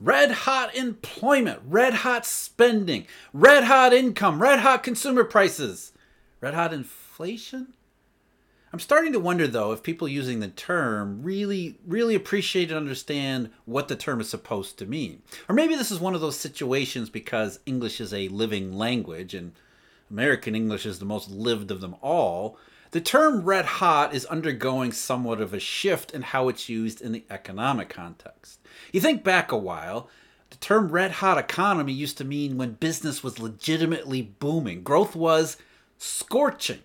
red 0.00 0.30
hot 0.30 0.74
employment, 0.74 1.60
red 1.64 1.94
hot 1.94 2.24
spending, 2.26 3.06
red 3.32 3.64
hot 3.64 3.92
income, 3.92 4.40
red 4.40 4.60
hot 4.60 4.82
consumer 4.82 5.24
prices, 5.24 5.92
red 6.40 6.54
hot 6.54 6.72
inflation. 6.72 7.74
I'm 8.72 8.78
starting 8.78 9.12
to 9.14 9.20
wonder 9.20 9.48
though 9.48 9.72
if 9.72 9.82
people 9.82 10.06
using 10.06 10.38
the 10.38 10.48
term 10.48 11.22
really, 11.22 11.76
really 11.84 12.14
appreciate 12.14 12.70
and 12.70 12.78
understand 12.78 13.50
what 13.64 13.88
the 13.88 13.96
term 13.96 14.20
is 14.20 14.30
supposed 14.30 14.78
to 14.78 14.86
mean. 14.86 15.22
Or 15.48 15.54
maybe 15.54 15.74
this 15.74 15.90
is 15.90 15.98
one 15.98 16.14
of 16.14 16.20
those 16.20 16.36
situations 16.36 17.10
because 17.10 17.58
English 17.66 18.00
is 18.00 18.14
a 18.14 18.28
living 18.28 18.72
language 18.72 19.34
and 19.34 19.52
American 20.08 20.54
English 20.54 20.86
is 20.86 21.00
the 21.00 21.04
most 21.04 21.30
lived 21.30 21.72
of 21.72 21.80
them 21.80 21.96
all. 22.00 22.58
The 22.92 23.00
term 23.00 23.42
red 23.42 23.64
hot 23.64 24.14
is 24.14 24.26
undergoing 24.26 24.90
somewhat 24.90 25.40
of 25.40 25.54
a 25.54 25.60
shift 25.60 26.10
in 26.12 26.22
how 26.22 26.48
it's 26.48 26.68
used 26.68 27.00
in 27.00 27.12
the 27.12 27.24
economic 27.30 27.88
context. 27.88 28.58
You 28.92 29.00
think 29.00 29.22
back 29.22 29.52
a 29.52 29.56
while, 29.56 30.08
the 30.50 30.56
term 30.56 30.88
red 30.88 31.12
hot 31.12 31.38
economy 31.38 31.92
used 31.92 32.18
to 32.18 32.24
mean 32.24 32.56
when 32.56 32.72
business 32.72 33.22
was 33.22 33.38
legitimately 33.38 34.22
booming, 34.22 34.82
growth 34.82 35.14
was 35.14 35.56
scorching. 35.98 36.80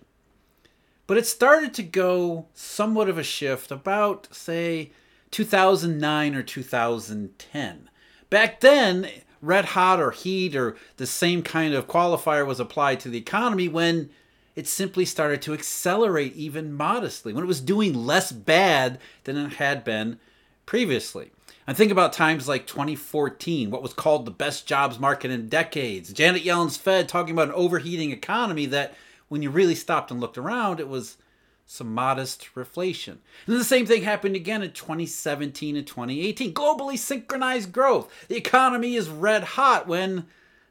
But 1.08 1.18
it 1.18 1.26
started 1.26 1.74
to 1.74 1.82
go 1.82 2.46
somewhat 2.54 3.08
of 3.08 3.18
a 3.18 3.24
shift 3.24 3.72
about, 3.72 4.28
say, 4.32 4.92
2009 5.32 6.34
or 6.34 6.42
2010. 6.42 7.90
Back 8.30 8.60
then, 8.60 9.08
red 9.42 9.66
hot 9.66 10.00
or 10.00 10.12
heat 10.12 10.54
or 10.54 10.76
the 10.96 11.06
same 11.06 11.42
kind 11.42 11.74
of 11.74 11.88
qualifier 11.88 12.46
was 12.46 12.60
applied 12.60 13.00
to 13.00 13.08
the 13.08 13.18
economy 13.18 13.68
when 13.68 14.10
it 14.56 14.66
simply 14.66 15.04
started 15.04 15.42
to 15.42 15.52
accelerate 15.52 16.34
even 16.34 16.72
modestly, 16.72 17.32
when 17.32 17.44
it 17.44 17.48
was 17.48 17.60
doing 17.60 17.94
less 17.94 18.32
bad 18.32 18.98
than 19.24 19.36
it 19.36 19.52
had 19.54 19.84
been 19.84 20.18
previously. 20.64 21.30
And 21.66 21.76
think 21.76 21.92
about 21.92 22.12
times 22.12 22.48
like 22.48 22.66
2014, 22.66 23.70
what 23.70 23.82
was 23.82 23.92
called 23.92 24.24
the 24.24 24.30
best 24.30 24.66
jobs 24.66 24.98
market 24.98 25.30
in 25.30 25.48
decades. 25.48 26.12
Janet 26.12 26.42
Yellen's 26.42 26.76
Fed 26.76 27.08
talking 27.08 27.32
about 27.32 27.48
an 27.48 27.54
overheating 27.54 28.12
economy 28.12 28.66
that 28.66 28.94
when 29.28 29.42
you 29.42 29.50
really 29.50 29.74
stopped 29.74 30.10
and 30.10 30.20
looked 30.20 30.38
around, 30.38 30.80
it 30.80 30.88
was 30.88 31.18
some 31.66 31.92
modest 31.92 32.48
reflation. 32.54 33.18
And 33.46 33.56
the 33.56 33.64
same 33.64 33.84
thing 33.84 34.02
happened 34.02 34.36
again 34.36 34.62
in 34.62 34.70
2017 34.70 35.76
and 35.76 35.86
2018. 35.86 36.54
Globally 36.54 36.96
synchronized 36.96 37.72
growth. 37.72 38.26
The 38.28 38.36
economy 38.36 38.94
is 38.94 39.08
red 39.08 39.42
hot 39.42 39.88
when, 39.88 40.26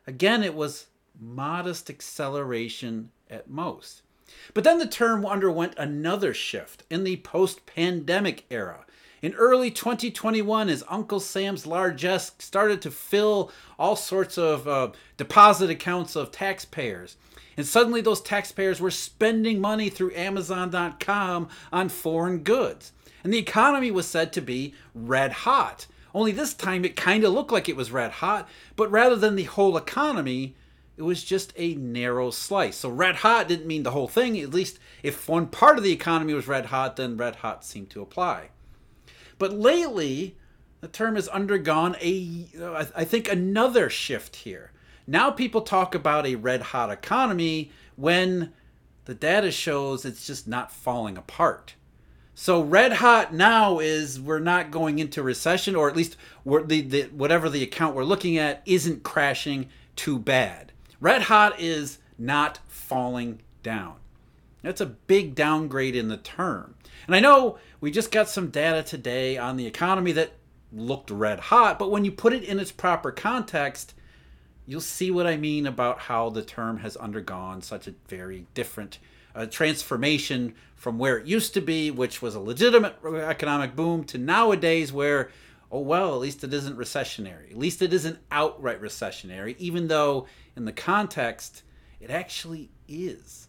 again, 0.07 0.41
it 0.41 0.55
was 0.55 0.87
modest 1.19 1.89
acceleration 1.89 3.11
at 3.29 3.49
most. 3.49 4.01
But 4.53 4.63
then 4.63 4.79
the 4.79 4.87
term 4.87 5.25
underwent 5.25 5.75
another 5.77 6.33
shift 6.33 6.83
in 6.89 7.03
the 7.03 7.17
post 7.17 7.65
pandemic 7.65 8.45
era. 8.49 8.85
In 9.21 9.33
early 9.33 9.71
2021, 9.71 10.69
as 10.69 10.83
Uncle 10.87 11.19
Sam's 11.19 11.65
largesse 11.65 12.31
started 12.39 12.81
to 12.81 12.91
fill 12.91 13.51
all 13.79 13.95
sorts 13.95 14.37
of 14.37 14.67
uh, 14.67 14.91
deposit 15.17 15.69
accounts 15.69 16.15
of 16.15 16.31
taxpayers, 16.31 17.17
and 17.57 17.65
suddenly 17.65 18.01
those 18.01 18.21
taxpayers 18.21 18.81
were 18.81 18.91
spending 18.91 19.59
money 19.59 19.89
through 19.89 20.13
Amazon.com 20.15 21.47
on 21.71 21.89
foreign 21.89 22.39
goods. 22.39 22.91
And 23.23 23.33
the 23.33 23.39
economy 23.39 23.89
was 23.91 24.07
said 24.07 24.33
to 24.33 24.41
be 24.41 24.75
red 24.93 25.31
hot. 25.31 25.87
Only 26.13 26.31
this 26.31 26.53
time 26.53 26.85
it 26.85 26.95
kind 26.95 27.23
of 27.23 27.33
looked 27.33 27.51
like 27.51 27.67
it 27.67 27.75
was 27.75 27.91
red 27.91 28.11
hot, 28.11 28.47
but 28.75 28.91
rather 28.91 29.15
than 29.15 29.35
the 29.35 29.43
whole 29.43 29.77
economy, 29.77 30.55
it 30.97 31.01
was 31.01 31.23
just 31.23 31.53
a 31.57 31.75
narrow 31.75 32.31
slice. 32.31 32.77
So 32.77 32.89
red 32.89 33.17
hot 33.17 33.47
didn't 33.47 33.67
mean 33.67 33.83
the 33.83 33.91
whole 33.91 34.07
thing. 34.07 34.39
At 34.39 34.53
least 34.53 34.79
if 35.03 35.27
one 35.27 35.47
part 35.47 35.77
of 35.77 35.83
the 35.83 35.91
economy 35.91 36.33
was 36.33 36.47
red 36.47 36.67
hot, 36.67 36.95
then 36.95 37.17
red 37.17 37.37
hot 37.37 37.65
seemed 37.65 37.89
to 37.91 38.01
apply. 38.01 38.49
But 39.37 39.53
lately, 39.53 40.37
the 40.81 40.87
term 40.87 41.15
has 41.15 41.27
undergone 41.27 41.95
a, 42.01 42.47
uh, 42.59 42.85
I 42.95 43.03
think, 43.03 43.29
another 43.29 43.89
shift 43.89 44.37
here. 44.37 44.71
Now 45.07 45.31
people 45.31 45.61
talk 45.61 45.93
about 45.93 46.25
a 46.25 46.35
red 46.35 46.61
hot 46.61 46.91
economy 46.91 47.71
when 47.95 48.53
the 49.05 49.13
data 49.13 49.51
shows 49.51 50.05
it's 50.05 50.25
just 50.25 50.47
not 50.47 50.71
falling 50.71 51.17
apart. 51.17 51.75
So 52.33 52.61
red 52.61 52.93
hot 52.93 53.33
now 53.33 53.79
is 53.79 54.19
we're 54.19 54.39
not 54.39 54.71
going 54.71 54.99
into 54.99 55.23
recession, 55.23 55.75
or 55.75 55.89
at 55.89 55.95
least 55.95 56.17
the, 56.45 56.81
the 56.81 57.03
whatever 57.03 57.49
the 57.49 57.63
account 57.63 57.95
we're 57.95 58.03
looking 58.03 58.37
at 58.37 58.61
isn't 58.65 59.03
crashing 59.03 59.69
too 59.95 60.19
bad. 60.19 60.73
Red 60.99 61.23
hot 61.23 61.59
is 61.59 61.99
not 62.17 62.59
falling 62.67 63.41
down. 63.63 63.95
That's 64.61 64.81
a 64.81 64.85
big 64.85 65.35
downgrade 65.35 65.95
in 65.95 66.07
the 66.07 66.17
term. 66.17 66.75
And 67.05 67.15
I 67.15 67.19
know 67.19 67.59
we 67.79 67.91
just 67.91 68.11
got 68.11 68.29
some 68.29 68.49
data 68.49 68.81
today 68.81 69.37
on 69.37 69.57
the 69.57 69.67
economy 69.67 70.11
that 70.13 70.31
looked 70.73 71.11
red 71.11 71.39
hot, 71.39 71.77
but 71.77 71.91
when 71.91 72.03
you 72.03 72.11
put 72.11 72.33
it 72.33 72.43
in 72.43 72.59
its 72.59 72.71
proper 72.71 73.11
context, 73.11 73.93
you'll 74.65 74.81
see 74.81 75.11
what 75.11 75.27
I 75.27 75.37
mean 75.37 75.67
about 75.67 75.99
how 75.99 76.29
the 76.29 76.41
term 76.41 76.79
has 76.79 76.97
undergone 76.97 77.61
such 77.61 77.87
a 77.87 77.93
very 78.07 78.47
different 78.53 78.97
uh, 79.35 79.45
transformation 79.45 80.55
from 80.75 80.97
where 80.97 81.17
it 81.17 81.27
used 81.27 81.53
to 81.53 81.61
be, 81.61 81.91
which 81.91 82.21
was 82.21 82.35
a 82.35 82.39
legitimate 82.39 82.95
economic 83.05 83.75
boom, 83.75 84.03
to 84.05 84.17
nowadays 84.17 84.91
where, 84.91 85.29
oh, 85.71 85.79
well, 85.79 86.13
at 86.13 86.21
least 86.21 86.43
it 86.43 86.53
isn't 86.53 86.77
recessionary. 86.77 87.51
At 87.51 87.57
least 87.57 87.81
it 87.81 87.93
isn't 87.93 88.19
outright 88.31 88.81
recessionary, 88.81 89.55
even 89.57 89.87
though 89.87 90.27
in 90.55 90.65
the 90.65 90.71
context, 90.71 91.63
it 91.99 92.09
actually 92.09 92.69
is. 92.87 93.47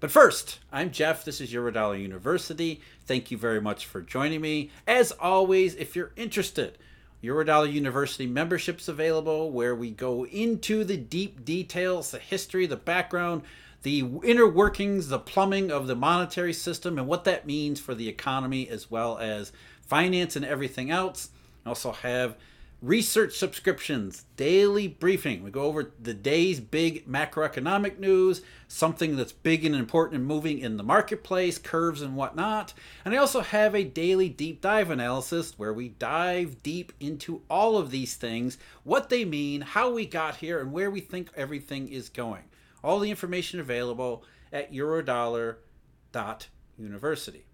But 0.00 0.10
first, 0.10 0.60
I'm 0.70 0.92
Jeff. 0.92 1.24
This 1.24 1.40
is 1.40 1.52
Eurodollar 1.52 2.00
University. 2.00 2.80
Thank 3.06 3.30
you 3.30 3.36
very 3.36 3.60
much 3.60 3.86
for 3.86 4.00
joining 4.00 4.40
me. 4.40 4.70
As 4.86 5.10
always, 5.12 5.74
if 5.74 5.96
you're 5.96 6.12
interested, 6.14 6.78
Eurodollar 7.22 7.72
University 7.72 8.26
memberships 8.26 8.86
available 8.86 9.50
where 9.50 9.74
we 9.74 9.90
go 9.90 10.24
into 10.26 10.84
the 10.84 10.96
deep 10.96 11.44
details, 11.44 12.12
the 12.12 12.18
history, 12.18 12.64
the 12.64 12.76
background, 12.76 13.42
the 13.82 14.04
inner 14.22 14.46
workings, 14.46 15.08
the 15.08 15.18
plumbing 15.18 15.72
of 15.72 15.88
the 15.88 15.96
monetary 15.96 16.52
system, 16.52 16.96
and 16.96 17.08
what 17.08 17.24
that 17.24 17.46
means 17.46 17.80
for 17.80 17.94
the 17.94 18.08
economy 18.08 18.68
as 18.68 18.90
well 18.90 19.18
as 19.18 19.52
finance 19.80 20.36
and 20.36 20.44
everything 20.44 20.90
else. 20.92 21.30
Also 21.68 21.92
have 21.92 22.36
research 22.80 23.36
subscriptions, 23.36 24.24
daily 24.36 24.86
briefing. 24.86 25.42
We 25.42 25.50
go 25.50 25.62
over 25.62 25.90
the 26.00 26.14
day's 26.14 26.60
big 26.60 27.08
macroeconomic 27.08 27.98
news, 27.98 28.40
something 28.68 29.16
that's 29.16 29.32
big 29.32 29.64
and 29.64 29.74
important 29.74 30.20
and 30.20 30.26
moving 30.26 30.60
in 30.60 30.76
the 30.76 30.84
marketplace, 30.84 31.58
curves 31.58 32.02
and 32.02 32.14
whatnot. 32.14 32.74
And 33.04 33.12
I 33.12 33.16
also 33.16 33.40
have 33.40 33.74
a 33.74 33.82
daily 33.82 34.28
deep 34.28 34.60
dive 34.60 34.90
analysis 34.90 35.58
where 35.58 35.72
we 35.72 35.88
dive 35.88 36.62
deep 36.62 36.92
into 37.00 37.42
all 37.50 37.76
of 37.76 37.90
these 37.90 38.14
things, 38.14 38.58
what 38.84 39.08
they 39.08 39.24
mean, 39.24 39.62
how 39.62 39.90
we 39.90 40.06
got 40.06 40.36
here, 40.36 40.60
and 40.60 40.70
where 40.72 40.90
we 40.90 41.00
think 41.00 41.30
everything 41.34 41.88
is 41.88 42.08
going. 42.08 42.44
All 42.84 43.00
the 43.00 43.10
information 43.10 43.58
available 43.58 44.22
at 44.52 44.72
eurodollar.university. 44.72 47.47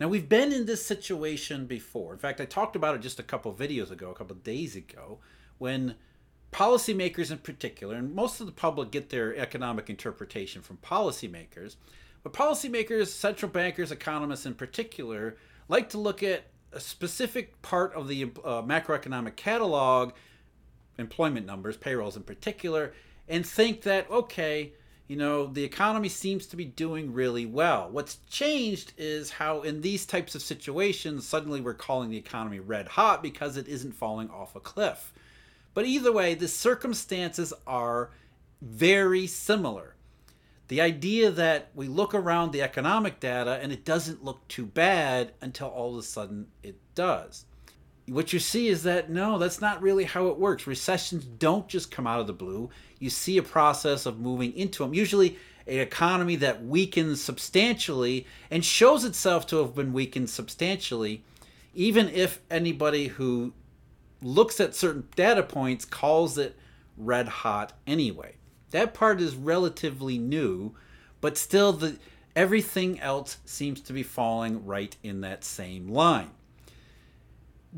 Now, 0.00 0.08
we've 0.08 0.30
been 0.30 0.50
in 0.50 0.64
this 0.64 0.84
situation 0.84 1.66
before. 1.66 2.14
In 2.14 2.18
fact, 2.18 2.40
I 2.40 2.46
talked 2.46 2.74
about 2.74 2.94
it 2.94 3.02
just 3.02 3.20
a 3.20 3.22
couple 3.22 3.52
videos 3.52 3.90
ago, 3.90 4.10
a 4.10 4.14
couple 4.14 4.34
days 4.36 4.74
ago, 4.74 5.18
when 5.58 5.94
policymakers 6.52 7.30
in 7.30 7.36
particular, 7.38 7.96
and 7.96 8.14
most 8.14 8.40
of 8.40 8.46
the 8.46 8.52
public 8.52 8.90
get 8.90 9.10
their 9.10 9.36
economic 9.36 9.90
interpretation 9.90 10.62
from 10.62 10.78
policymakers, 10.78 11.76
but 12.22 12.32
policymakers, 12.32 13.08
central 13.08 13.52
bankers, 13.52 13.92
economists 13.92 14.46
in 14.46 14.54
particular, 14.54 15.36
like 15.68 15.90
to 15.90 15.98
look 15.98 16.22
at 16.22 16.44
a 16.72 16.80
specific 16.80 17.60
part 17.60 17.92
of 17.92 18.08
the 18.08 18.24
uh, 18.42 18.62
macroeconomic 18.62 19.36
catalog, 19.36 20.12
employment 20.98 21.44
numbers, 21.44 21.76
payrolls 21.76 22.16
in 22.16 22.22
particular, 22.22 22.94
and 23.28 23.44
think 23.46 23.82
that, 23.82 24.10
okay, 24.10 24.72
you 25.10 25.16
know, 25.16 25.46
the 25.46 25.64
economy 25.64 26.08
seems 26.08 26.46
to 26.46 26.56
be 26.56 26.64
doing 26.64 27.12
really 27.12 27.44
well. 27.44 27.90
What's 27.90 28.18
changed 28.30 28.92
is 28.96 29.32
how, 29.32 29.62
in 29.62 29.80
these 29.80 30.06
types 30.06 30.36
of 30.36 30.40
situations, 30.40 31.26
suddenly 31.26 31.60
we're 31.60 31.74
calling 31.74 32.10
the 32.10 32.16
economy 32.16 32.60
red 32.60 32.86
hot 32.86 33.20
because 33.20 33.56
it 33.56 33.66
isn't 33.66 33.96
falling 33.96 34.30
off 34.30 34.54
a 34.54 34.60
cliff. 34.60 35.12
But 35.74 35.86
either 35.86 36.12
way, 36.12 36.34
the 36.34 36.46
circumstances 36.46 37.52
are 37.66 38.10
very 38.62 39.26
similar. 39.26 39.96
The 40.68 40.80
idea 40.80 41.32
that 41.32 41.70
we 41.74 41.88
look 41.88 42.14
around 42.14 42.52
the 42.52 42.62
economic 42.62 43.18
data 43.18 43.58
and 43.60 43.72
it 43.72 43.84
doesn't 43.84 44.22
look 44.22 44.46
too 44.46 44.64
bad 44.64 45.32
until 45.40 45.66
all 45.66 45.94
of 45.94 45.98
a 45.98 46.04
sudden 46.04 46.46
it 46.62 46.76
does 46.94 47.46
what 48.10 48.32
you 48.32 48.40
see 48.40 48.66
is 48.66 48.82
that 48.82 49.08
no, 49.08 49.38
that's 49.38 49.60
not 49.60 49.80
really 49.80 50.04
how 50.04 50.26
it 50.26 50.38
works. 50.38 50.66
Recessions 50.66 51.24
don't 51.24 51.68
just 51.68 51.92
come 51.92 52.06
out 52.08 52.20
of 52.20 52.26
the 52.26 52.32
blue. 52.32 52.68
You 52.98 53.08
see 53.08 53.38
a 53.38 53.42
process 53.42 54.04
of 54.04 54.18
moving 54.18 54.52
into 54.56 54.82
them. 54.82 54.94
Usually, 54.94 55.38
an 55.66 55.78
economy 55.78 56.34
that 56.36 56.64
weakens 56.64 57.22
substantially 57.22 58.26
and 58.50 58.64
shows 58.64 59.04
itself 59.04 59.46
to 59.46 59.58
have 59.58 59.76
been 59.76 59.92
weakened 59.92 60.28
substantially, 60.28 61.22
even 61.72 62.08
if 62.08 62.40
anybody 62.50 63.06
who 63.06 63.52
looks 64.20 64.58
at 64.58 64.74
certain 64.74 65.06
data 65.14 65.44
points 65.44 65.84
calls 65.84 66.36
it 66.36 66.58
red 66.96 67.28
hot 67.28 67.74
anyway. 67.86 68.34
That 68.72 68.92
part 68.92 69.20
is 69.20 69.36
relatively 69.36 70.18
new, 70.18 70.74
but 71.20 71.38
still 71.38 71.72
the 71.72 71.96
everything 72.34 73.00
else 73.00 73.38
seems 73.44 73.80
to 73.82 73.92
be 73.92 74.02
falling 74.02 74.66
right 74.66 74.96
in 75.02 75.20
that 75.20 75.44
same 75.44 75.88
line. 75.88 76.30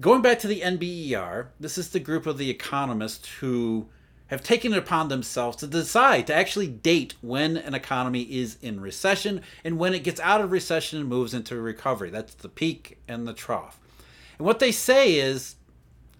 Going 0.01 0.23
back 0.23 0.39
to 0.41 0.49
the 0.49 0.61
NBER, 0.61 1.49
this 1.61 1.77
is 1.77 1.91
the 1.91 2.01
group 2.01 2.27
of 2.27 2.39
the 2.39 2.51
economists 2.51 3.29
who 3.41 3.89
have 4.29 4.43
taken 4.43 4.73
it 4.73 4.79
upon 4.79 5.09
themselves 5.09 5.59
to 5.59 5.67
decide 5.67 6.27
to 6.27 6.35
actually 6.35 6.67
date 6.67 7.15
when 7.21 7.59
an 7.59 7.75
economy 7.75 8.23
is 8.23 8.57
in 8.63 8.81
recession 8.81 9.43
and 9.63 9.79
when 9.79 9.93
it 9.93 10.05
gets 10.05 10.21
out 10.21 10.41
of 10.41 10.51
recession 10.51 10.99
and 10.99 11.09
moves 11.09 11.35
into 11.35 11.61
recovery. 11.61 12.09
That's 12.09 12.35
the 12.35 12.49
peak 12.49 12.99
and 13.07 13.29
the 13.29 13.35
trough. 13.35 13.79
And 14.39 14.47
what 14.47 14.59
they 14.59 14.73
say 14.73 15.17
is 15.17 15.57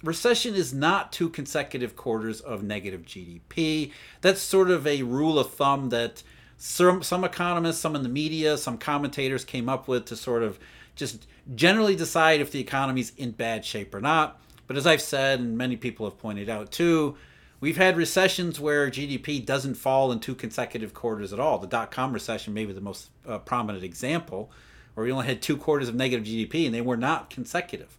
recession 0.03 0.55
is 0.55 0.75
not 0.75 1.11
two 1.11 1.31
consecutive 1.31 1.97
quarters 1.97 2.41
of 2.43 2.63
negative 2.63 3.03
GDP. 3.07 3.93
That's 4.21 4.43
sort 4.43 4.71
of 4.71 4.87
a 4.87 5.03
rule 5.05 5.39
of 5.39 5.55
thumb 5.55 5.89
that 5.89 6.23
some, 6.59 7.03
some 7.03 7.25
economists, 7.25 7.81
some 7.81 7.97
in 7.97 8.03
the 8.03 8.09
media, 8.11 8.59
some 8.59 8.77
commentators 8.77 9.45
came 9.45 9.71
up 9.71 9.89
with 9.89 10.05
to 10.07 10.17
sort 10.17 10.43
of 10.43 10.59
just 10.95 11.27
generally 11.55 11.97
decide 11.97 12.41
if 12.41 12.51
the 12.51 12.61
economy's 12.61 13.13
in 13.17 13.33
bad 13.33 13.65
shape 13.65 13.95
or 13.95 14.01
not. 14.01 14.41
But 14.67 14.77
as 14.77 14.87
I've 14.87 15.03
said, 15.03 15.41
and 15.41 15.59
many 15.59 15.77
people 15.77 16.07
have 16.07 16.19
pointed 16.19 16.49
out 16.49 16.71
too, 16.71 17.17
We've 17.63 17.77
had 17.77 17.97
recessions 17.97 18.59
where 18.59 18.91
GDP 18.91 19.47
doesn't 19.47 19.75
fall 19.77 20.11
in 20.11 20.19
two 20.19 20.35
consecutive 20.35 20.95
quarters 20.95 21.33
at 21.33 21.39
all. 21.39 21.61
The 21.61 21.69
dot 21.69 21.93
com 21.93 22.13
recession 22.13 22.53
may 22.53 22.65
be 22.65 22.73
the 22.73 22.81
most 22.81 23.11
uh, 23.25 23.39
prominent 23.39 23.85
example, 23.85 24.51
where 24.95 25.07
we 25.07 25.13
only 25.13 25.27
had 25.27 25.41
two 25.41 25.57
quarters 25.57 25.89
of 25.89 25.95
negative 25.95 26.27
GDP 26.27 26.67
and 26.67 26.75
they 26.75 26.81
were 26.81 26.97
not 26.97 27.31
consecutive. 27.31 27.97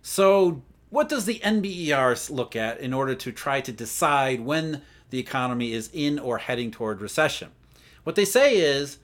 So, 0.00 0.62
what 0.88 1.10
does 1.10 1.26
the 1.26 1.40
NBER 1.40 2.30
look 2.30 2.56
at 2.56 2.80
in 2.80 2.94
order 2.94 3.14
to 3.14 3.30
try 3.30 3.60
to 3.60 3.72
decide 3.72 4.40
when 4.40 4.80
the 5.10 5.18
economy 5.18 5.74
is 5.74 5.90
in 5.92 6.18
or 6.18 6.38
heading 6.38 6.70
toward 6.70 7.02
recession? 7.02 7.50
What 8.04 8.16
they 8.16 8.24
say 8.24 8.56
is 8.56 8.96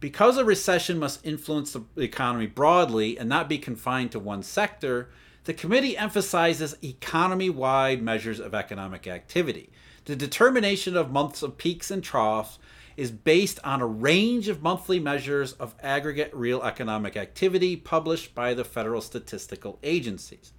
because 0.00 0.36
a 0.36 0.44
recession 0.44 0.98
must 0.98 1.24
influence 1.24 1.72
the 1.72 2.02
economy 2.02 2.46
broadly 2.46 3.18
and 3.18 3.28
not 3.28 3.48
be 3.48 3.58
confined 3.58 4.12
to 4.12 4.18
one 4.18 4.42
sector, 4.42 5.08
the 5.44 5.54
committee 5.54 5.96
emphasizes 5.96 6.76
economy 6.82 7.48
wide 7.48 8.02
measures 8.02 8.40
of 8.40 8.54
economic 8.54 9.06
activity. 9.06 9.70
The 10.04 10.16
determination 10.16 10.96
of 10.96 11.10
months 11.10 11.42
of 11.42 11.56
peaks 11.56 11.90
and 11.90 12.02
troughs 12.02 12.58
is 12.96 13.10
based 13.10 13.60
on 13.62 13.80
a 13.80 13.86
range 13.86 14.48
of 14.48 14.62
monthly 14.62 14.98
measures 14.98 15.52
of 15.54 15.74
aggregate 15.82 16.30
real 16.34 16.62
economic 16.62 17.16
activity 17.16 17.76
published 17.76 18.34
by 18.34 18.54
the 18.54 18.64
federal 18.64 19.00
statistical 19.00 19.78
agencies. 19.82 20.52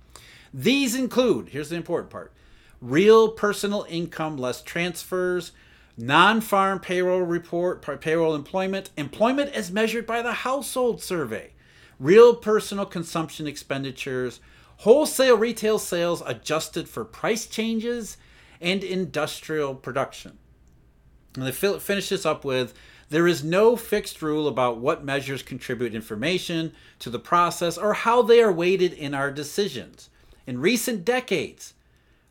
These 0.53 0.95
include 0.95 1.49
here's 1.49 1.69
the 1.69 1.75
important 1.75 2.11
part 2.11 2.31
real 2.79 3.29
personal 3.29 3.85
income 3.89 4.37
less 4.37 4.61
transfers, 4.61 5.51
non 5.97 6.39
farm 6.39 6.79
payroll 6.79 7.21
report, 7.21 7.81
payroll 8.01 8.35
employment, 8.35 8.91
employment 8.95 9.51
as 9.51 9.71
measured 9.71 10.05
by 10.05 10.21
the 10.21 10.33
household 10.33 11.01
survey, 11.01 11.51
real 11.99 12.35
personal 12.35 12.85
consumption 12.85 13.47
expenditures 13.47 14.39
wholesale 14.77 15.37
retail 15.37 15.79
sales 15.79 16.21
adjusted 16.25 16.87
for 16.87 17.03
price 17.03 17.47
changes, 17.47 18.17
and 18.59 18.83
industrial 18.83 19.75
production. 19.75 20.37
And 21.35 21.45
they 21.45 21.51
finish 21.51 22.09
this 22.09 22.25
up 22.25 22.43
with 22.43 22.73
there 23.09 23.27
is 23.27 23.43
no 23.43 23.75
fixed 23.75 24.21
rule 24.21 24.47
about 24.47 24.79
what 24.79 25.05
measures 25.05 25.43
contribute 25.43 25.95
information 25.95 26.73
to 26.99 27.09
the 27.09 27.19
process 27.19 27.77
or 27.77 27.93
how 27.93 28.21
they 28.21 28.41
are 28.41 28.51
weighted 28.51 28.93
in 28.93 29.13
our 29.13 29.31
decisions. 29.31 30.09
In 30.45 30.59
recent 30.59 31.05
decades, 31.05 31.73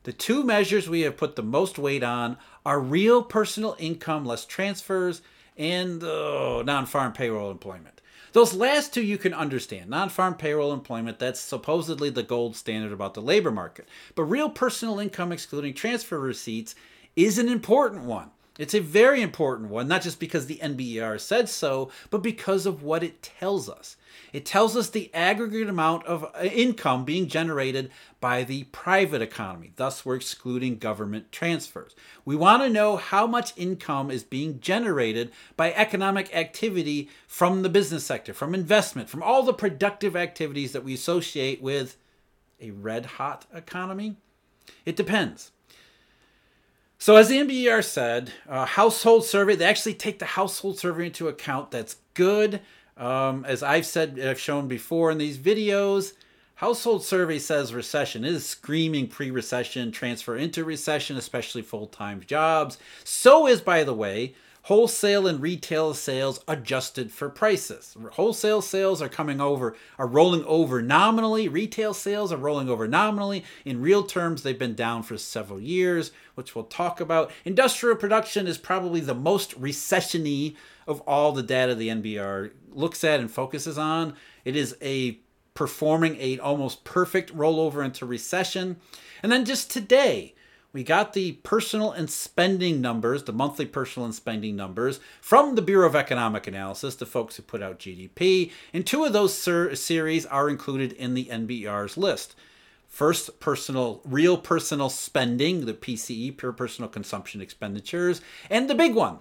the 0.02 0.12
two 0.12 0.42
measures 0.42 0.88
we 0.88 1.02
have 1.02 1.16
put 1.16 1.36
the 1.36 1.42
most 1.42 1.78
weight 1.78 2.02
on 2.02 2.36
are 2.66 2.80
real 2.80 3.22
personal 3.22 3.76
income 3.78 4.24
less 4.24 4.44
transfers 4.44 5.22
and 5.56 6.02
oh, 6.02 6.64
non 6.66 6.84
farm 6.84 7.12
payroll 7.12 7.52
employment. 7.52 8.00
Those 8.32 8.54
last 8.54 8.92
two 8.92 9.02
you 9.02 9.18
can 9.18 9.32
understand. 9.32 9.88
Non 9.88 10.08
farm 10.08 10.34
payroll 10.34 10.72
employment, 10.72 11.20
that's 11.20 11.38
supposedly 11.38 12.10
the 12.10 12.24
gold 12.24 12.56
standard 12.56 12.90
about 12.90 13.14
the 13.14 13.22
labor 13.22 13.52
market. 13.52 13.88
But 14.16 14.24
real 14.24 14.50
personal 14.50 14.98
income, 14.98 15.30
excluding 15.30 15.74
transfer 15.74 16.18
receipts, 16.18 16.74
is 17.14 17.38
an 17.38 17.48
important 17.48 18.02
one. 18.02 18.30
It's 18.58 18.74
a 18.74 18.80
very 18.80 19.22
important 19.22 19.70
one, 19.70 19.88
not 19.88 20.02
just 20.02 20.18
because 20.18 20.46
the 20.46 20.60
NBER 20.62 21.20
said 21.20 21.48
so, 21.48 21.90
but 22.10 22.22
because 22.22 22.66
of 22.66 22.82
what 22.82 23.02
it 23.02 23.22
tells 23.22 23.68
us. 23.68 23.96
It 24.32 24.46
tells 24.46 24.76
us 24.76 24.88
the 24.88 25.12
aggregate 25.14 25.68
amount 25.68 26.06
of 26.06 26.24
uh, 26.24 26.44
income 26.44 27.04
being 27.04 27.28
generated 27.28 27.90
by 28.20 28.44
the 28.44 28.64
private 28.64 29.22
economy. 29.22 29.72
Thus, 29.76 30.04
we're 30.04 30.16
excluding 30.16 30.78
government 30.78 31.32
transfers. 31.32 31.94
We 32.24 32.34
want 32.34 32.62
to 32.62 32.70
know 32.70 32.96
how 32.96 33.26
much 33.26 33.52
income 33.56 34.10
is 34.10 34.24
being 34.24 34.60
generated 34.60 35.32
by 35.56 35.72
economic 35.72 36.34
activity 36.34 37.10
from 37.26 37.62
the 37.62 37.68
business 37.68 38.04
sector, 38.04 38.32
from 38.32 38.54
investment, 38.54 39.08
from 39.08 39.22
all 39.22 39.42
the 39.42 39.52
productive 39.52 40.16
activities 40.16 40.72
that 40.72 40.84
we 40.84 40.94
associate 40.94 41.60
with 41.60 41.96
a 42.60 42.70
red 42.70 43.06
hot 43.06 43.46
economy. 43.54 44.16
It 44.84 44.96
depends. 44.96 45.52
So, 46.98 47.16
as 47.16 47.28
the 47.28 47.36
NBER 47.36 47.84
said, 47.84 48.32
uh, 48.48 48.64
household 48.64 49.24
survey, 49.24 49.54
they 49.54 49.66
actually 49.66 49.94
take 49.94 50.18
the 50.18 50.24
household 50.24 50.78
survey 50.78 51.06
into 51.06 51.28
account. 51.28 51.70
That's 51.70 51.96
good. 52.14 52.60
Um, 52.96 53.44
as 53.44 53.62
I've 53.62 53.84
said, 53.84 54.18
I've 54.18 54.40
shown 54.40 54.66
before 54.66 55.10
in 55.10 55.18
these 55.18 55.36
videos, 55.36 56.14
household 56.54 57.04
survey 57.04 57.38
says 57.38 57.74
recession 57.74 58.24
is 58.24 58.46
screaming 58.46 59.08
pre 59.08 59.30
recession, 59.30 59.92
transfer 59.92 60.36
into 60.36 60.64
recession, 60.64 61.18
especially 61.18 61.60
full 61.60 61.86
time 61.86 62.22
jobs. 62.26 62.78
So 63.04 63.46
is, 63.46 63.60
by 63.60 63.84
the 63.84 63.94
way, 63.94 64.34
wholesale 64.66 65.28
and 65.28 65.40
retail 65.40 65.94
sales 65.94 66.42
adjusted 66.48 67.12
for 67.12 67.28
prices. 67.28 67.96
Wholesale 68.14 68.60
sales 68.60 69.00
are 69.00 69.08
coming 69.08 69.40
over, 69.40 69.76
are 69.96 70.08
rolling 70.08 70.44
over 70.44 70.82
nominally. 70.82 71.46
Retail 71.48 71.94
sales 71.94 72.32
are 72.32 72.36
rolling 72.36 72.68
over 72.68 72.88
nominally. 72.88 73.44
In 73.64 73.80
real 73.80 74.02
terms, 74.02 74.42
they've 74.42 74.58
been 74.58 74.74
down 74.74 75.04
for 75.04 75.16
several 75.18 75.60
years, 75.60 76.10
which 76.34 76.56
we'll 76.56 76.64
talk 76.64 77.00
about. 77.00 77.30
Industrial 77.44 77.94
production 77.94 78.48
is 78.48 78.58
probably 78.58 78.98
the 78.98 79.14
most 79.14 79.60
recessiony 79.60 80.56
of 80.88 81.00
all 81.02 81.30
the 81.30 81.44
data 81.44 81.76
the 81.76 81.88
NBER 81.88 82.50
looks 82.72 83.04
at 83.04 83.20
and 83.20 83.30
focuses 83.30 83.78
on. 83.78 84.16
It 84.44 84.56
is 84.56 84.76
a 84.82 85.20
performing 85.54 86.16
a 86.20 86.40
almost 86.40 86.82
perfect 86.82 87.32
rollover 87.34 87.84
into 87.84 88.04
recession. 88.04 88.78
And 89.22 89.30
then 89.30 89.44
just 89.44 89.70
today, 89.70 90.34
we 90.76 90.84
got 90.84 91.14
the 91.14 91.32
personal 91.32 91.90
and 91.90 92.10
spending 92.10 92.82
numbers, 92.82 93.22
the 93.22 93.32
monthly 93.32 93.64
personal 93.64 94.04
and 94.04 94.14
spending 94.14 94.56
numbers 94.56 95.00
from 95.22 95.54
the 95.54 95.62
Bureau 95.62 95.86
of 95.86 95.96
Economic 95.96 96.46
Analysis, 96.46 96.96
the 96.96 97.06
folks 97.06 97.36
who 97.36 97.42
put 97.42 97.62
out 97.62 97.78
GDP. 97.78 98.52
And 98.74 98.86
two 98.86 99.02
of 99.06 99.14
those 99.14 99.32
ser- 99.32 99.74
series 99.74 100.26
are 100.26 100.50
included 100.50 100.92
in 100.92 101.14
the 101.14 101.30
NBER's 101.32 101.96
list. 101.96 102.34
First, 102.88 103.40
personal, 103.40 104.02
real 104.04 104.36
personal 104.36 104.90
spending, 104.90 105.64
the 105.64 105.72
PCE, 105.72 106.36
pure 106.36 106.52
personal 106.52 106.90
consumption 106.90 107.40
expenditures, 107.40 108.20
and 108.50 108.68
the 108.68 108.74
big 108.74 108.94
one, 108.94 109.20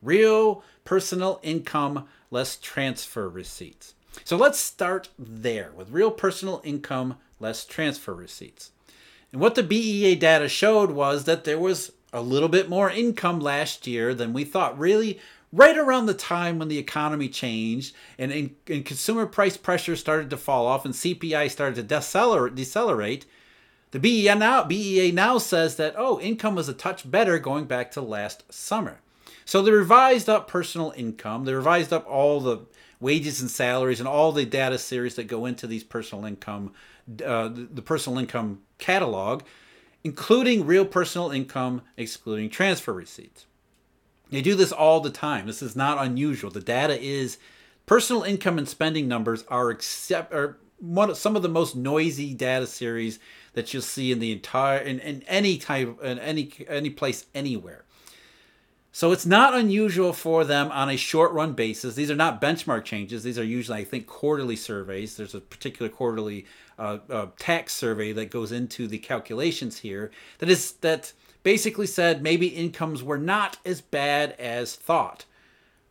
real 0.00 0.62
personal 0.84 1.40
income 1.42 2.06
less 2.30 2.56
transfer 2.56 3.28
receipts. 3.28 3.94
So 4.22 4.36
let's 4.36 4.60
start 4.60 5.08
there 5.18 5.72
with 5.74 5.90
real 5.90 6.12
personal 6.12 6.60
income 6.62 7.16
less 7.40 7.64
transfer 7.64 8.14
receipts. 8.14 8.70
And 9.34 9.40
what 9.40 9.56
the 9.56 9.64
BEA 9.64 10.14
data 10.14 10.48
showed 10.48 10.92
was 10.92 11.24
that 11.24 11.42
there 11.42 11.58
was 11.58 11.90
a 12.12 12.22
little 12.22 12.48
bit 12.48 12.68
more 12.68 12.88
income 12.88 13.40
last 13.40 13.84
year 13.84 14.14
than 14.14 14.32
we 14.32 14.44
thought. 14.44 14.78
Really, 14.78 15.18
right 15.52 15.76
around 15.76 16.06
the 16.06 16.14
time 16.14 16.56
when 16.56 16.68
the 16.68 16.78
economy 16.78 17.28
changed 17.28 17.96
and, 18.16 18.30
and, 18.30 18.54
and 18.68 18.86
consumer 18.86 19.26
price 19.26 19.56
pressure 19.56 19.96
started 19.96 20.30
to 20.30 20.36
fall 20.36 20.68
off 20.68 20.84
and 20.84 20.94
CPI 20.94 21.50
started 21.50 21.74
to 21.74 21.82
decelerate, 21.82 22.54
decelerate 22.54 23.26
the 23.90 23.98
BEA 23.98 24.36
now, 24.36 24.62
BEA 24.62 25.10
now 25.10 25.38
says 25.38 25.74
that, 25.76 25.96
oh, 25.98 26.20
income 26.20 26.54
was 26.54 26.68
a 26.68 26.72
touch 26.72 27.10
better 27.10 27.40
going 27.40 27.64
back 27.64 27.90
to 27.92 28.00
last 28.00 28.52
summer. 28.52 29.00
So 29.44 29.62
they 29.62 29.72
revised 29.72 30.28
up 30.28 30.46
personal 30.46 30.92
income. 30.96 31.44
They 31.44 31.54
revised 31.54 31.92
up 31.92 32.06
all 32.08 32.38
the 32.38 32.66
wages 33.04 33.42
and 33.42 33.50
salaries 33.50 34.00
and 34.00 34.08
all 34.08 34.32
the 34.32 34.46
data 34.46 34.78
series 34.78 35.14
that 35.14 35.24
go 35.24 35.44
into 35.44 35.66
these 35.66 35.84
personal 35.84 36.24
income 36.24 36.72
uh, 37.24 37.50
the 37.52 37.82
personal 37.82 38.18
income 38.18 38.62
catalog, 38.78 39.42
including 40.02 40.64
real 40.64 40.86
personal 40.86 41.30
income, 41.30 41.82
excluding 41.98 42.48
transfer 42.48 42.94
receipts. 42.94 43.44
They 44.30 44.40
do 44.40 44.54
this 44.54 44.72
all 44.72 45.00
the 45.00 45.10
time. 45.10 45.46
This 45.46 45.60
is 45.60 45.76
not 45.76 46.02
unusual. 46.02 46.50
The 46.50 46.60
data 46.60 46.98
is 46.98 47.36
personal 47.84 48.22
income 48.22 48.56
and 48.56 48.66
spending 48.66 49.06
numbers 49.06 49.44
are 49.48 49.70
except 49.70 50.32
are 50.32 50.56
one 50.80 51.14
some 51.14 51.36
of 51.36 51.42
the 51.42 51.48
most 51.48 51.76
noisy 51.76 52.32
data 52.32 52.66
series 52.66 53.18
that 53.52 53.72
you'll 53.72 53.82
see 53.82 54.10
in 54.10 54.18
the 54.18 54.32
entire 54.32 54.78
in, 54.78 54.98
in 55.00 55.22
any 55.24 55.58
type 55.58 56.02
in 56.02 56.18
any 56.18 56.50
any 56.68 56.88
place 56.90 57.26
anywhere. 57.34 57.84
So 58.94 59.10
it's 59.10 59.26
not 59.26 59.54
unusual 59.54 60.12
for 60.12 60.44
them 60.44 60.70
on 60.70 60.88
a 60.88 60.96
short 60.96 61.32
run 61.32 61.54
basis. 61.54 61.96
These 61.96 62.12
are 62.12 62.14
not 62.14 62.40
benchmark 62.40 62.84
changes. 62.84 63.24
These 63.24 63.40
are 63.40 63.44
usually, 63.44 63.80
I 63.80 63.84
think, 63.84 64.06
quarterly 64.06 64.54
surveys. 64.54 65.16
There's 65.16 65.34
a 65.34 65.40
particular 65.40 65.88
quarterly 65.90 66.46
uh, 66.78 66.98
uh, 67.10 67.26
tax 67.36 67.74
survey 67.74 68.12
that 68.12 68.30
goes 68.30 68.52
into 68.52 68.86
the 68.86 68.98
calculations 68.98 69.78
here 69.78 70.12
that 70.38 70.48
is 70.48 70.74
that 70.74 71.12
basically 71.42 71.88
said 71.88 72.22
maybe 72.22 72.46
incomes 72.46 73.02
were 73.02 73.18
not 73.18 73.56
as 73.64 73.80
bad 73.80 74.30
as 74.38 74.76
thought. 74.76 75.24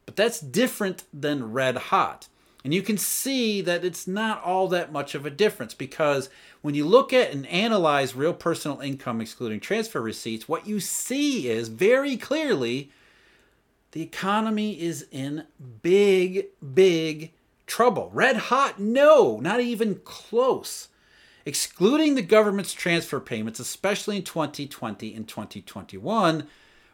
But 0.05 0.15
that's 0.15 0.39
different 0.39 1.03
than 1.13 1.51
red 1.51 1.75
hot. 1.75 2.29
And 2.63 2.73
you 2.73 2.81
can 2.81 2.97
see 2.97 3.61
that 3.61 3.83
it's 3.83 4.07
not 4.07 4.41
all 4.43 4.69
that 4.69 4.91
much 4.91 5.15
of 5.15 5.25
a 5.25 5.29
difference 5.29 5.73
because 5.73 6.29
when 6.61 6.75
you 6.75 6.85
look 6.85 7.11
at 7.11 7.31
and 7.31 7.45
analyze 7.47 8.15
real 8.15 8.33
personal 8.33 8.79
income 8.79 9.19
excluding 9.19 9.59
transfer 9.59 10.01
receipts, 10.01 10.47
what 10.47 10.65
you 10.65 10.79
see 10.79 11.49
is 11.49 11.67
very 11.67 12.15
clearly 12.15 12.89
the 13.91 14.01
economy 14.01 14.81
is 14.81 15.07
in 15.11 15.45
big, 15.81 16.47
big 16.73 17.33
trouble. 17.67 18.09
Red 18.13 18.37
hot? 18.37 18.79
No, 18.79 19.39
not 19.39 19.59
even 19.59 19.95
close. 20.03 20.87
Excluding 21.45 22.15
the 22.15 22.21
government's 22.21 22.73
transfer 22.73 23.19
payments, 23.19 23.59
especially 23.59 24.15
in 24.15 24.23
2020 24.23 25.13
and 25.13 25.27
2021, 25.27 26.47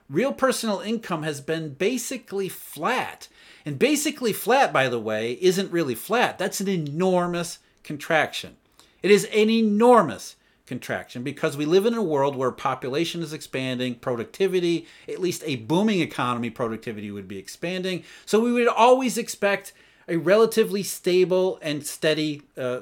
real 0.09 0.33
personal 0.33 0.79
income 0.79 1.23
has 1.23 1.41
been 1.41 1.73
basically 1.73 2.49
flat. 2.49 3.27
And 3.65 3.77
basically 3.77 4.33
flat, 4.33 4.73
by 4.73 4.89
the 4.89 4.99
way, 4.99 5.33
isn't 5.41 5.71
really 5.71 5.95
flat. 5.95 6.37
That's 6.37 6.61
an 6.61 6.67
enormous 6.67 7.59
contraction. 7.83 8.57
It 9.03 9.11
is 9.11 9.25
an 9.25 9.49
enormous 9.49 10.35
contraction 10.65 11.23
because 11.23 11.57
we 11.57 11.65
live 11.65 11.85
in 11.85 11.93
a 11.93 12.01
world 12.01 12.35
where 12.35 12.51
population 12.51 13.21
is 13.21 13.33
expanding, 13.33 13.95
productivity, 13.95 14.87
at 15.07 15.19
least 15.19 15.43
a 15.45 15.57
booming 15.57 15.99
economy, 15.99 16.49
productivity 16.49 17.11
would 17.11 17.27
be 17.27 17.37
expanding. 17.37 18.03
So 18.25 18.39
we 18.39 18.53
would 18.53 18.67
always 18.67 19.17
expect 19.17 19.73
a 20.07 20.17
relatively 20.17 20.83
stable 20.83 21.59
and 21.61 21.85
steady 21.85 22.43
uh, 22.57 22.81